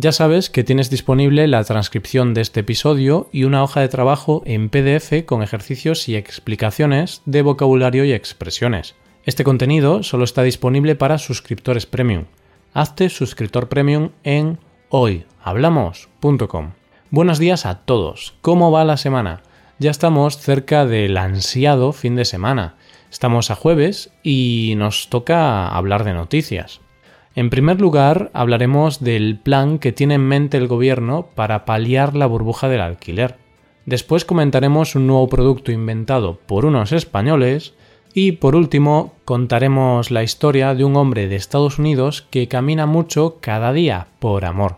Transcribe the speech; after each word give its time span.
Ya 0.00 0.12
sabes 0.12 0.48
que 0.48 0.62
tienes 0.62 0.90
disponible 0.90 1.48
la 1.48 1.64
transcripción 1.64 2.32
de 2.32 2.40
este 2.40 2.60
episodio 2.60 3.28
y 3.32 3.42
una 3.42 3.64
hoja 3.64 3.80
de 3.80 3.88
trabajo 3.88 4.44
en 4.46 4.68
PDF 4.68 5.24
con 5.26 5.42
ejercicios 5.42 6.08
y 6.08 6.14
explicaciones 6.14 7.20
de 7.26 7.42
vocabulario 7.42 8.04
y 8.04 8.12
expresiones. 8.12 8.94
Este 9.24 9.42
contenido 9.42 10.04
solo 10.04 10.22
está 10.22 10.44
disponible 10.44 10.94
para 10.94 11.18
suscriptores 11.18 11.86
premium. 11.86 12.26
Hazte 12.74 13.08
suscriptor 13.08 13.68
premium 13.68 14.10
en 14.22 14.60
hoyhablamos.com. 14.90 16.74
Buenos 17.10 17.40
días 17.40 17.66
a 17.66 17.80
todos. 17.80 18.36
¿Cómo 18.40 18.70
va 18.70 18.84
la 18.84 18.98
semana? 18.98 19.42
Ya 19.80 19.90
estamos 19.90 20.38
cerca 20.38 20.86
del 20.86 21.16
ansiado 21.16 21.92
fin 21.92 22.14
de 22.14 22.24
semana. 22.24 22.76
Estamos 23.10 23.50
a 23.50 23.56
jueves 23.56 24.12
y 24.22 24.74
nos 24.76 25.08
toca 25.08 25.66
hablar 25.66 26.04
de 26.04 26.12
noticias. 26.12 26.82
En 27.34 27.50
primer 27.50 27.80
lugar, 27.80 28.30
hablaremos 28.32 29.00
del 29.00 29.38
plan 29.38 29.78
que 29.78 29.92
tiene 29.92 30.14
en 30.14 30.26
mente 30.26 30.56
el 30.56 30.66
gobierno 30.66 31.28
para 31.34 31.64
paliar 31.64 32.16
la 32.16 32.26
burbuja 32.26 32.68
del 32.68 32.80
alquiler. 32.80 33.36
Después 33.86 34.24
comentaremos 34.24 34.94
un 34.96 35.06
nuevo 35.06 35.28
producto 35.28 35.72
inventado 35.72 36.38
por 36.46 36.64
unos 36.64 36.92
españoles 36.92 37.74
y 38.12 38.32
por 38.32 38.56
último 38.56 39.14
contaremos 39.24 40.10
la 40.10 40.22
historia 40.22 40.74
de 40.74 40.84
un 40.84 40.96
hombre 40.96 41.28
de 41.28 41.36
Estados 41.36 41.78
Unidos 41.78 42.26
que 42.30 42.48
camina 42.48 42.86
mucho 42.86 43.38
cada 43.40 43.72
día 43.72 44.08
por 44.18 44.44
amor. 44.44 44.76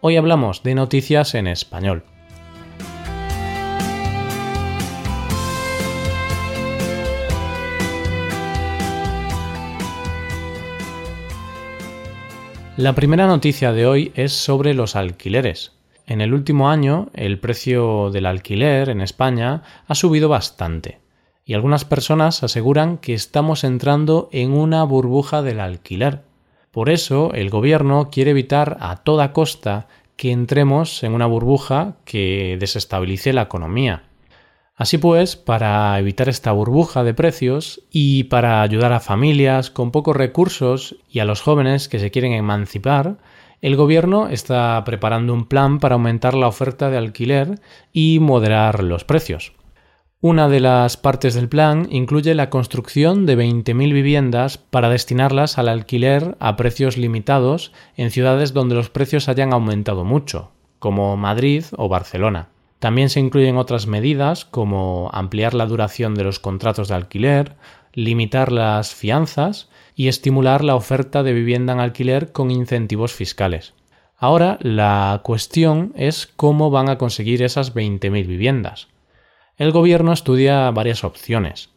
Hoy 0.00 0.16
hablamos 0.16 0.62
de 0.62 0.74
noticias 0.74 1.34
en 1.34 1.46
español. 1.46 2.04
La 12.78 12.94
primera 12.94 13.26
noticia 13.26 13.74
de 13.74 13.86
hoy 13.86 14.12
es 14.14 14.32
sobre 14.32 14.72
los 14.72 14.96
alquileres. 14.96 15.72
En 16.06 16.22
el 16.22 16.32
último 16.32 16.70
año, 16.70 17.10
el 17.12 17.38
precio 17.38 18.10
del 18.10 18.24
alquiler 18.24 18.88
en 18.88 19.02
España 19.02 19.62
ha 19.86 19.94
subido 19.94 20.30
bastante, 20.30 20.98
y 21.44 21.52
algunas 21.52 21.84
personas 21.84 22.42
aseguran 22.42 22.96
que 22.96 23.12
estamos 23.12 23.64
entrando 23.64 24.30
en 24.32 24.52
una 24.52 24.84
burbuja 24.84 25.42
del 25.42 25.60
alquiler. 25.60 26.22
Por 26.70 26.88
eso, 26.88 27.34
el 27.34 27.50
gobierno 27.50 28.08
quiere 28.10 28.30
evitar 28.30 28.78
a 28.80 28.96
toda 28.96 29.34
costa 29.34 29.86
que 30.16 30.32
entremos 30.32 31.02
en 31.02 31.12
una 31.12 31.26
burbuja 31.26 31.96
que 32.06 32.56
desestabilice 32.58 33.34
la 33.34 33.42
economía. 33.42 34.04
Así 34.82 34.98
pues, 34.98 35.36
para 35.36 35.96
evitar 36.00 36.28
esta 36.28 36.50
burbuja 36.50 37.04
de 37.04 37.14
precios 37.14 37.82
y 37.92 38.24
para 38.24 38.62
ayudar 38.62 38.92
a 38.92 38.98
familias 38.98 39.70
con 39.70 39.92
pocos 39.92 40.16
recursos 40.16 40.96
y 41.08 41.20
a 41.20 41.24
los 41.24 41.40
jóvenes 41.40 41.88
que 41.88 42.00
se 42.00 42.10
quieren 42.10 42.32
emancipar, 42.32 43.18
el 43.60 43.76
gobierno 43.76 44.26
está 44.26 44.82
preparando 44.84 45.34
un 45.34 45.44
plan 45.44 45.78
para 45.78 45.94
aumentar 45.94 46.34
la 46.34 46.48
oferta 46.48 46.90
de 46.90 46.96
alquiler 46.96 47.60
y 47.92 48.18
moderar 48.18 48.82
los 48.82 49.04
precios. 49.04 49.52
Una 50.20 50.48
de 50.48 50.58
las 50.58 50.96
partes 50.96 51.34
del 51.34 51.48
plan 51.48 51.86
incluye 51.88 52.34
la 52.34 52.50
construcción 52.50 53.24
de 53.24 53.38
20.000 53.38 53.92
viviendas 53.92 54.58
para 54.58 54.88
destinarlas 54.88 55.58
al 55.58 55.68
alquiler 55.68 56.36
a 56.40 56.56
precios 56.56 56.96
limitados 56.96 57.70
en 57.96 58.10
ciudades 58.10 58.52
donde 58.52 58.74
los 58.74 58.90
precios 58.90 59.28
hayan 59.28 59.52
aumentado 59.52 60.04
mucho, 60.04 60.50
como 60.80 61.16
Madrid 61.16 61.66
o 61.76 61.88
Barcelona. 61.88 62.48
También 62.82 63.10
se 63.10 63.20
incluyen 63.20 63.58
otras 63.58 63.86
medidas 63.86 64.44
como 64.44 65.08
ampliar 65.12 65.54
la 65.54 65.66
duración 65.66 66.16
de 66.16 66.24
los 66.24 66.40
contratos 66.40 66.88
de 66.88 66.96
alquiler, 66.96 67.54
limitar 67.92 68.50
las 68.50 68.92
fianzas 68.92 69.68
y 69.94 70.08
estimular 70.08 70.64
la 70.64 70.74
oferta 70.74 71.22
de 71.22 71.32
vivienda 71.32 71.74
en 71.74 71.78
alquiler 71.78 72.32
con 72.32 72.50
incentivos 72.50 73.12
fiscales. 73.12 73.74
Ahora 74.16 74.58
la 74.62 75.20
cuestión 75.22 75.92
es 75.94 76.26
cómo 76.26 76.72
van 76.72 76.88
a 76.88 76.98
conseguir 76.98 77.44
esas 77.44 77.72
20.000 77.72 78.26
viviendas. 78.26 78.88
El 79.56 79.70
gobierno 79.70 80.12
estudia 80.12 80.68
varias 80.72 81.04
opciones, 81.04 81.70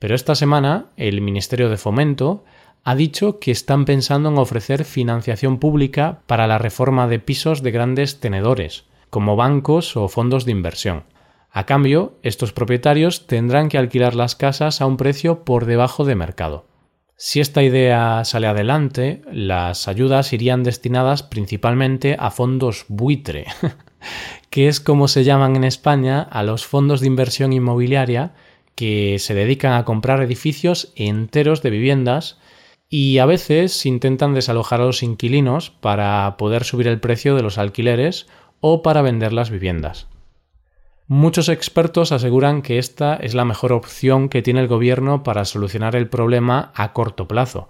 pero 0.00 0.16
esta 0.16 0.34
semana 0.34 0.86
el 0.96 1.20
Ministerio 1.20 1.68
de 1.68 1.76
Fomento 1.76 2.42
ha 2.82 2.96
dicho 2.96 3.38
que 3.38 3.52
están 3.52 3.84
pensando 3.84 4.30
en 4.30 4.38
ofrecer 4.38 4.84
financiación 4.84 5.60
pública 5.60 6.22
para 6.26 6.48
la 6.48 6.58
reforma 6.58 7.06
de 7.06 7.20
pisos 7.20 7.62
de 7.62 7.70
grandes 7.70 8.18
tenedores, 8.18 8.89
como 9.10 9.36
bancos 9.36 9.96
o 9.96 10.08
fondos 10.08 10.44
de 10.44 10.52
inversión. 10.52 11.04
A 11.50 11.66
cambio, 11.66 12.18
estos 12.22 12.52
propietarios 12.52 13.26
tendrán 13.26 13.68
que 13.68 13.76
alquilar 13.76 14.14
las 14.14 14.36
casas 14.36 14.80
a 14.80 14.86
un 14.86 14.96
precio 14.96 15.44
por 15.44 15.66
debajo 15.66 16.04
de 16.04 16.14
mercado. 16.14 16.64
Si 17.16 17.40
esta 17.40 17.62
idea 17.62 18.24
sale 18.24 18.46
adelante, 18.46 19.20
las 19.30 19.88
ayudas 19.88 20.32
irían 20.32 20.62
destinadas 20.62 21.22
principalmente 21.22 22.16
a 22.18 22.30
fondos 22.30 22.86
buitre, 22.88 23.44
que 24.50 24.68
es 24.68 24.80
como 24.80 25.06
se 25.06 25.24
llaman 25.24 25.56
en 25.56 25.64
España 25.64 26.22
a 26.22 26.42
los 26.42 26.64
fondos 26.64 27.00
de 27.00 27.08
inversión 27.08 27.52
inmobiliaria 27.52 28.32
que 28.74 29.18
se 29.18 29.34
dedican 29.34 29.74
a 29.74 29.84
comprar 29.84 30.22
edificios 30.22 30.92
enteros 30.96 31.60
de 31.60 31.68
viviendas 31.68 32.38
y 32.88 33.18
a 33.18 33.26
veces 33.26 33.84
intentan 33.84 34.32
desalojar 34.32 34.80
a 34.80 34.86
los 34.86 35.02
inquilinos 35.02 35.68
para 35.70 36.36
poder 36.38 36.64
subir 36.64 36.88
el 36.88 37.00
precio 37.00 37.36
de 37.36 37.42
los 37.42 37.58
alquileres 37.58 38.28
o 38.60 38.82
para 38.82 39.02
vender 39.02 39.32
las 39.32 39.50
viviendas. 39.50 40.08
Muchos 41.06 41.48
expertos 41.48 42.12
aseguran 42.12 42.62
que 42.62 42.78
esta 42.78 43.16
es 43.16 43.34
la 43.34 43.44
mejor 43.44 43.72
opción 43.72 44.28
que 44.28 44.42
tiene 44.42 44.60
el 44.60 44.68
gobierno 44.68 45.24
para 45.24 45.44
solucionar 45.44 45.96
el 45.96 46.08
problema 46.08 46.70
a 46.76 46.92
corto 46.92 47.26
plazo, 47.26 47.68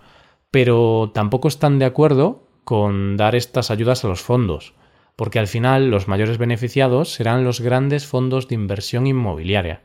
pero 0.51 1.11
tampoco 1.15 1.49
están 1.49 1.79
de 1.79 1.87
acuerdo 1.87 2.47
con 2.65 3.17
dar 3.17 3.35
estas 3.35 3.71
ayudas 3.71 4.05
a 4.05 4.09
los 4.09 4.21
fondos, 4.21 4.75
porque 5.17 5.39
al 5.39 5.47
final 5.47 5.91
los 5.91 6.07
mayores 6.07 6.39
beneficiados 6.39 7.13
serán 7.13 7.45
los 7.45 7.61
grandes 7.61 8.07
fondos 8.07 8.47
de 8.49 8.57
inversión 8.57 9.07
inmobiliaria, 9.07 9.83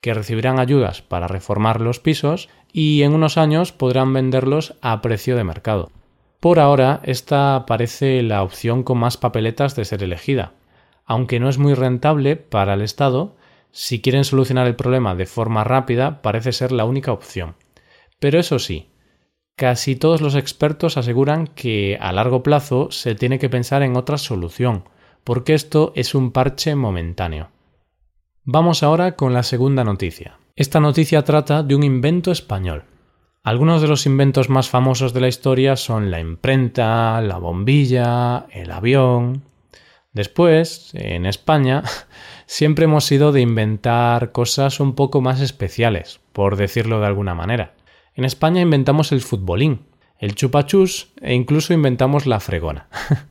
que 0.00 0.14
recibirán 0.14 0.58
ayudas 0.58 1.02
para 1.02 1.28
reformar 1.28 1.80
los 1.80 2.00
pisos 2.00 2.48
y 2.72 3.02
en 3.02 3.12
unos 3.12 3.36
años 3.36 3.72
podrán 3.72 4.12
venderlos 4.12 4.74
a 4.80 5.02
precio 5.02 5.36
de 5.36 5.44
mercado. 5.44 5.90
Por 6.40 6.58
ahora, 6.58 7.00
esta 7.04 7.64
parece 7.66 8.22
la 8.22 8.42
opción 8.42 8.82
con 8.82 8.98
más 8.98 9.16
papeletas 9.16 9.74
de 9.74 9.84
ser 9.84 10.02
elegida. 10.02 10.52
Aunque 11.04 11.40
no 11.40 11.48
es 11.48 11.58
muy 11.58 11.74
rentable 11.74 12.36
para 12.36 12.74
el 12.74 12.82
Estado, 12.82 13.36
si 13.70 14.00
quieren 14.00 14.24
solucionar 14.24 14.66
el 14.66 14.76
problema 14.76 15.14
de 15.14 15.26
forma 15.26 15.64
rápida, 15.64 16.22
parece 16.22 16.52
ser 16.52 16.72
la 16.72 16.84
única 16.84 17.12
opción. 17.12 17.56
Pero 18.18 18.38
eso 18.38 18.58
sí, 18.58 18.88
casi 19.54 19.96
todos 19.96 20.20
los 20.20 20.34
expertos 20.34 20.96
aseguran 20.96 21.46
que 21.46 21.98
a 22.00 22.12
largo 22.12 22.42
plazo 22.42 22.90
se 22.90 23.14
tiene 23.14 23.38
que 23.38 23.48
pensar 23.48 23.82
en 23.82 23.96
otra 23.96 24.18
solución, 24.18 24.84
porque 25.24 25.54
esto 25.54 25.92
es 25.94 26.14
un 26.14 26.32
parche 26.32 26.74
momentáneo. 26.74 27.50
Vamos 28.44 28.82
ahora 28.82 29.16
con 29.16 29.34
la 29.34 29.42
segunda 29.42 29.84
noticia. 29.84 30.38
Esta 30.54 30.80
noticia 30.80 31.22
trata 31.22 31.62
de 31.62 31.74
un 31.74 31.82
invento 31.82 32.30
español. 32.30 32.84
Algunos 33.46 33.80
de 33.80 33.86
los 33.86 34.06
inventos 34.06 34.50
más 34.50 34.68
famosos 34.68 35.14
de 35.14 35.20
la 35.20 35.28
historia 35.28 35.76
son 35.76 36.10
la 36.10 36.18
imprenta, 36.18 37.20
la 37.20 37.38
bombilla, 37.38 38.46
el 38.50 38.72
avión. 38.72 39.44
Después, 40.12 40.90
en 40.94 41.26
España, 41.26 41.84
siempre 42.46 42.86
hemos 42.86 43.04
sido 43.04 43.30
de 43.30 43.42
inventar 43.42 44.32
cosas 44.32 44.80
un 44.80 44.96
poco 44.96 45.20
más 45.20 45.40
especiales, 45.40 46.18
por 46.32 46.56
decirlo 46.56 46.98
de 46.98 47.06
alguna 47.06 47.36
manera. 47.36 47.74
En 48.16 48.24
España 48.24 48.62
inventamos 48.62 49.12
el 49.12 49.20
futbolín, 49.20 49.82
el 50.18 50.34
chupachus 50.34 51.12
e 51.20 51.32
incluso 51.32 51.72
inventamos 51.72 52.26
la 52.26 52.40
fregona. 52.40 52.88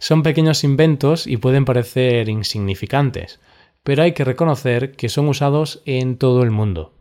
son 0.00 0.24
pequeños 0.24 0.64
inventos 0.64 1.28
y 1.28 1.36
pueden 1.36 1.64
parecer 1.64 2.28
insignificantes, 2.28 3.38
pero 3.84 4.02
hay 4.02 4.10
que 4.10 4.24
reconocer 4.24 4.96
que 4.96 5.08
son 5.08 5.28
usados 5.28 5.82
en 5.84 6.18
todo 6.18 6.42
el 6.42 6.50
mundo. 6.50 6.95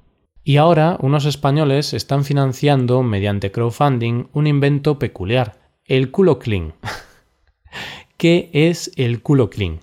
Y 0.48 0.58
ahora 0.58 0.96
unos 1.02 1.26
españoles 1.26 1.96
están 1.96 2.24
financiando 2.24 3.02
mediante 3.02 3.52
crowdfunding 3.52 4.28
un 4.32 4.46
invento 4.46 5.00
peculiar, 5.00 5.58
el 5.86 6.12
culo 6.12 6.38
clean. 6.38 6.76
¿Qué 8.18 8.52
es 8.54 8.92
el 8.96 9.24
culo 9.24 9.50
clean? 9.50 9.80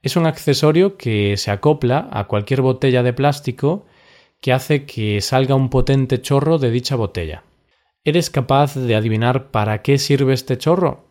Es 0.00 0.16
un 0.16 0.24
accesorio 0.24 0.96
que 0.96 1.36
se 1.36 1.50
acopla 1.50 2.08
a 2.10 2.24
cualquier 2.28 2.62
botella 2.62 3.02
de 3.02 3.12
plástico 3.12 3.84
que 4.40 4.54
hace 4.54 4.86
que 4.86 5.20
salga 5.20 5.54
un 5.54 5.68
potente 5.68 6.22
chorro 6.22 6.56
de 6.56 6.70
dicha 6.70 6.96
botella. 6.96 7.44
¿Eres 8.02 8.30
capaz 8.30 8.74
de 8.74 8.96
adivinar 8.96 9.50
para 9.50 9.82
qué 9.82 9.98
sirve 9.98 10.32
este 10.32 10.56
chorro? 10.56 11.04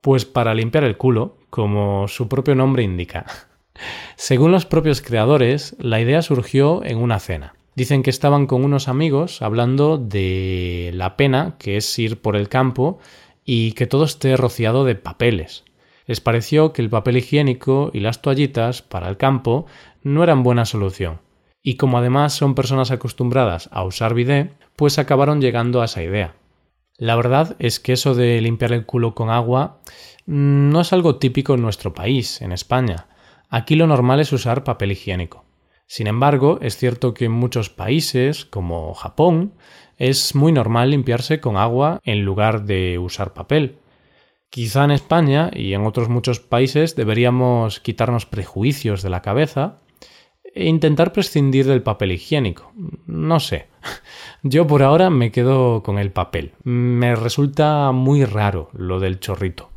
Pues 0.00 0.24
para 0.24 0.54
limpiar 0.54 0.84
el 0.84 0.96
culo, 0.96 1.36
como 1.50 2.08
su 2.08 2.26
propio 2.26 2.54
nombre 2.54 2.84
indica. 2.84 3.26
Según 4.16 4.50
los 4.50 4.64
propios 4.64 5.02
creadores, 5.02 5.76
la 5.78 6.00
idea 6.00 6.22
surgió 6.22 6.82
en 6.84 6.96
una 6.96 7.18
cena. 7.18 7.55
Dicen 7.76 8.02
que 8.02 8.08
estaban 8.08 8.46
con 8.46 8.64
unos 8.64 8.88
amigos 8.88 9.42
hablando 9.42 9.98
de 9.98 10.90
la 10.94 11.16
pena 11.18 11.56
que 11.58 11.76
es 11.76 11.98
ir 11.98 12.22
por 12.22 12.34
el 12.34 12.48
campo 12.48 12.98
y 13.44 13.72
que 13.72 13.86
todo 13.86 14.04
esté 14.04 14.34
rociado 14.38 14.86
de 14.86 14.94
papeles. 14.94 15.64
Les 16.06 16.22
pareció 16.22 16.72
que 16.72 16.80
el 16.80 16.88
papel 16.88 17.18
higiénico 17.18 17.90
y 17.92 18.00
las 18.00 18.22
toallitas 18.22 18.80
para 18.80 19.10
el 19.10 19.18
campo 19.18 19.66
no 20.02 20.22
eran 20.22 20.42
buena 20.42 20.64
solución. 20.64 21.20
Y 21.62 21.76
como 21.76 21.98
además 21.98 22.32
son 22.32 22.54
personas 22.54 22.90
acostumbradas 22.90 23.68
a 23.72 23.84
usar 23.84 24.14
bidet, 24.14 24.56
pues 24.74 24.98
acabaron 24.98 25.42
llegando 25.42 25.82
a 25.82 25.84
esa 25.84 26.02
idea. 26.02 26.34
La 26.96 27.14
verdad 27.14 27.56
es 27.58 27.78
que 27.78 27.92
eso 27.92 28.14
de 28.14 28.40
limpiar 28.40 28.72
el 28.72 28.86
culo 28.86 29.14
con 29.14 29.28
agua 29.28 29.80
no 30.24 30.80
es 30.80 30.94
algo 30.94 31.16
típico 31.16 31.54
en 31.54 31.62
nuestro 31.62 31.92
país, 31.92 32.40
en 32.40 32.52
España. 32.52 33.08
Aquí 33.50 33.74
lo 33.74 33.86
normal 33.86 34.20
es 34.20 34.32
usar 34.32 34.64
papel 34.64 34.92
higiénico. 34.92 35.45
Sin 35.86 36.08
embargo, 36.08 36.58
es 36.62 36.76
cierto 36.76 37.14
que 37.14 37.26
en 37.26 37.32
muchos 37.32 37.70
países, 37.70 38.44
como 38.44 38.94
Japón, 38.94 39.54
es 39.96 40.34
muy 40.34 40.52
normal 40.52 40.90
limpiarse 40.90 41.40
con 41.40 41.56
agua 41.56 42.00
en 42.04 42.24
lugar 42.24 42.64
de 42.64 42.98
usar 42.98 43.32
papel. 43.32 43.78
Quizá 44.50 44.84
en 44.84 44.90
España 44.90 45.50
y 45.52 45.74
en 45.74 45.86
otros 45.86 46.08
muchos 46.08 46.40
países 46.40 46.96
deberíamos 46.96 47.80
quitarnos 47.80 48.26
prejuicios 48.26 49.02
de 49.02 49.10
la 49.10 49.22
cabeza 49.22 49.78
e 50.42 50.66
intentar 50.66 51.12
prescindir 51.12 51.66
del 51.66 51.82
papel 51.82 52.12
higiénico. 52.12 52.72
No 53.06 53.40
sé. 53.40 53.68
Yo 54.42 54.66
por 54.66 54.82
ahora 54.82 55.10
me 55.10 55.30
quedo 55.30 55.82
con 55.82 55.98
el 55.98 56.10
papel. 56.10 56.52
Me 56.64 57.14
resulta 57.14 57.92
muy 57.92 58.24
raro 58.24 58.70
lo 58.72 58.98
del 58.98 59.20
chorrito. 59.20 59.75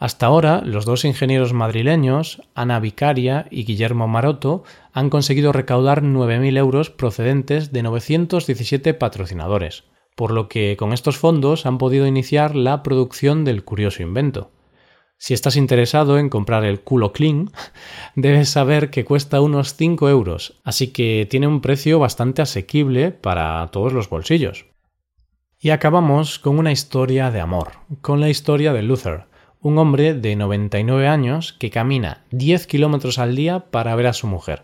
Hasta 0.00 0.24
ahora, 0.24 0.62
los 0.64 0.86
dos 0.86 1.04
ingenieros 1.04 1.52
madrileños, 1.52 2.40
Ana 2.54 2.80
Vicaria 2.80 3.46
y 3.50 3.64
Guillermo 3.64 4.08
Maroto, 4.08 4.64
han 4.94 5.10
conseguido 5.10 5.52
recaudar 5.52 6.02
9.000 6.02 6.56
euros 6.56 6.88
procedentes 6.88 7.70
de 7.70 7.82
917 7.82 8.94
patrocinadores, 8.94 9.84
por 10.16 10.30
lo 10.30 10.48
que 10.48 10.78
con 10.78 10.94
estos 10.94 11.18
fondos 11.18 11.66
han 11.66 11.76
podido 11.76 12.06
iniciar 12.06 12.56
la 12.56 12.82
producción 12.82 13.44
del 13.44 13.62
curioso 13.62 14.02
invento. 14.02 14.52
Si 15.18 15.34
estás 15.34 15.56
interesado 15.56 16.18
en 16.18 16.30
comprar 16.30 16.64
el 16.64 16.80
culo 16.80 17.12
clean, 17.12 17.50
debes 18.16 18.48
saber 18.48 18.88
que 18.88 19.04
cuesta 19.04 19.42
unos 19.42 19.74
5 19.74 20.08
euros, 20.08 20.62
así 20.64 20.94
que 20.94 21.26
tiene 21.28 21.46
un 21.46 21.60
precio 21.60 21.98
bastante 21.98 22.40
asequible 22.40 23.10
para 23.10 23.68
todos 23.70 23.92
los 23.92 24.08
bolsillos. 24.08 24.64
Y 25.58 25.70
acabamos 25.70 26.38
con 26.38 26.58
una 26.58 26.72
historia 26.72 27.30
de 27.30 27.42
amor, 27.42 27.72
con 28.00 28.18
la 28.18 28.30
historia 28.30 28.72
de 28.72 28.80
Luther, 28.80 29.28
un 29.62 29.76
hombre 29.78 30.14
de 30.14 30.36
99 30.36 31.06
años 31.06 31.52
que 31.52 31.70
camina 31.70 32.24
10 32.30 32.66
kilómetros 32.66 33.18
al 33.18 33.36
día 33.36 33.70
para 33.70 33.94
ver 33.94 34.06
a 34.06 34.14
su 34.14 34.26
mujer. 34.26 34.62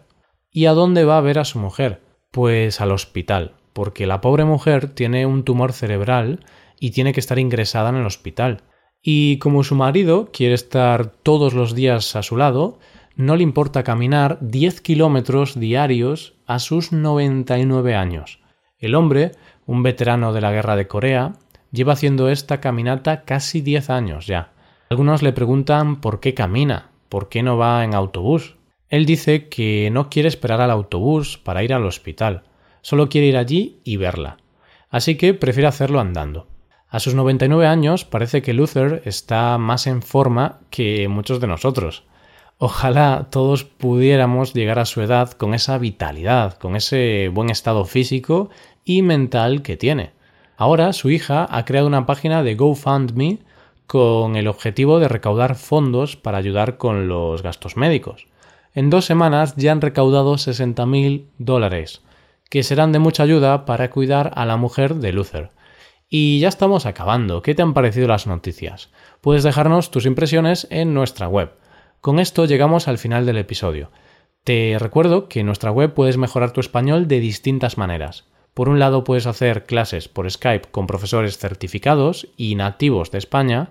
¿Y 0.50 0.66
a 0.66 0.72
dónde 0.72 1.04
va 1.04 1.18
a 1.18 1.22
ver 1.22 1.38
a 1.38 1.44
su 1.44 1.58
mujer? 1.58 2.00
Pues 2.30 2.80
al 2.80 2.92
hospital, 2.92 3.56
porque 3.74 4.06
la 4.06 4.22
pobre 4.22 4.44
mujer 4.44 4.88
tiene 4.88 5.26
un 5.26 5.44
tumor 5.44 5.72
cerebral 5.72 6.44
y 6.80 6.92
tiene 6.92 7.12
que 7.12 7.20
estar 7.20 7.38
ingresada 7.38 7.90
en 7.90 7.96
el 7.96 8.06
hospital. 8.06 8.62
Y 9.02 9.38
como 9.38 9.64
su 9.64 9.74
marido 9.74 10.30
quiere 10.32 10.54
estar 10.54 11.06
todos 11.06 11.52
los 11.52 11.74
días 11.74 12.16
a 12.16 12.22
su 12.22 12.38
lado, 12.38 12.78
no 13.16 13.36
le 13.36 13.42
importa 13.42 13.82
caminar 13.82 14.38
10 14.40 14.80
kilómetros 14.80 15.60
diarios 15.60 16.34
a 16.46 16.58
sus 16.58 16.92
99 16.92 17.94
años. 17.94 18.40
El 18.78 18.94
hombre, 18.94 19.32
un 19.66 19.82
veterano 19.82 20.32
de 20.32 20.40
la 20.40 20.52
guerra 20.52 20.74
de 20.74 20.88
Corea, 20.88 21.34
lleva 21.70 21.92
haciendo 21.92 22.30
esta 22.30 22.60
caminata 22.60 23.24
casi 23.24 23.60
10 23.60 23.90
años 23.90 24.26
ya. 24.26 24.52
Algunos 24.88 25.22
le 25.22 25.32
preguntan 25.32 26.00
por 26.00 26.20
qué 26.20 26.32
camina, 26.34 26.90
por 27.08 27.28
qué 27.28 27.42
no 27.42 27.56
va 27.56 27.82
en 27.84 27.94
autobús. 27.94 28.56
Él 28.88 29.04
dice 29.04 29.48
que 29.48 29.90
no 29.90 30.08
quiere 30.10 30.28
esperar 30.28 30.60
al 30.60 30.70
autobús 30.70 31.38
para 31.38 31.64
ir 31.64 31.74
al 31.74 31.84
hospital, 31.84 32.44
solo 32.82 33.08
quiere 33.08 33.26
ir 33.26 33.36
allí 33.36 33.80
y 33.82 33.96
verla. 33.96 34.36
Así 34.88 35.16
que 35.16 35.34
prefiere 35.34 35.66
hacerlo 35.66 35.98
andando. 35.98 36.46
A 36.88 37.00
sus 37.00 37.14
99 37.14 37.66
años 37.66 38.04
parece 38.04 38.42
que 38.42 38.52
Luther 38.52 39.02
está 39.04 39.58
más 39.58 39.88
en 39.88 40.02
forma 40.02 40.60
que 40.70 41.08
muchos 41.08 41.40
de 41.40 41.48
nosotros. 41.48 42.04
Ojalá 42.58 43.26
todos 43.30 43.64
pudiéramos 43.64 44.54
llegar 44.54 44.78
a 44.78 44.86
su 44.86 45.02
edad 45.02 45.32
con 45.32 45.52
esa 45.52 45.78
vitalidad, 45.78 46.56
con 46.58 46.76
ese 46.76 47.28
buen 47.28 47.50
estado 47.50 47.84
físico 47.84 48.50
y 48.84 49.02
mental 49.02 49.62
que 49.62 49.76
tiene. 49.76 50.12
Ahora 50.56 50.92
su 50.92 51.10
hija 51.10 51.46
ha 51.50 51.64
creado 51.64 51.88
una 51.88 52.06
página 52.06 52.44
de 52.44 52.54
GoFundMe 52.54 53.40
con 53.86 54.36
el 54.36 54.48
objetivo 54.48 54.98
de 54.98 55.08
recaudar 55.08 55.54
fondos 55.54 56.16
para 56.16 56.38
ayudar 56.38 56.76
con 56.76 57.08
los 57.08 57.42
gastos 57.42 57.76
médicos. 57.76 58.26
En 58.74 58.90
dos 58.90 59.04
semanas 59.04 59.54
ya 59.56 59.72
han 59.72 59.80
recaudado 59.80 60.34
60.000 60.34 61.28
dólares, 61.38 62.02
que 62.50 62.62
serán 62.62 62.92
de 62.92 62.98
mucha 62.98 63.22
ayuda 63.22 63.64
para 63.64 63.90
cuidar 63.90 64.32
a 64.34 64.44
la 64.44 64.56
mujer 64.56 64.96
de 64.96 65.12
Luther. 65.12 65.50
Y 66.08 66.38
ya 66.40 66.48
estamos 66.48 66.86
acabando. 66.86 67.42
¿Qué 67.42 67.54
te 67.54 67.62
han 67.62 67.74
parecido 67.74 68.06
las 68.06 68.26
noticias? 68.26 68.90
Puedes 69.20 69.42
dejarnos 69.42 69.90
tus 69.90 70.06
impresiones 70.06 70.66
en 70.70 70.94
nuestra 70.94 71.26
web. 71.26 71.52
Con 72.00 72.18
esto 72.18 72.44
llegamos 72.44 72.86
al 72.86 72.98
final 72.98 73.26
del 73.26 73.38
episodio. 73.38 73.90
Te 74.44 74.76
recuerdo 74.78 75.28
que 75.28 75.40
en 75.40 75.46
nuestra 75.46 75.72
web 75.72 75.94
puedes 75.94 76.18
mejorar 76.18 76.52
tu 76.52 76.60
español 76.60 77.08
de 77.08 77.18
distintas 77.18 77.78
maneras. 77.78 78.26
Por 78.54 78.68
un 78.68 78.78
lado 78.78 79.04
puedes 79.04 79.26
hacer 79.26 79.66
clases 79.66 80.08
por 80.08 80.30
Skype 80.30 80.70
con 80.70 80.86
profesores 80.86 81.36
certificados 81.36 82.28
y 82.36 82.54
nativos 82.54 83.10
de 83.10 83.18
España 83.18 83.70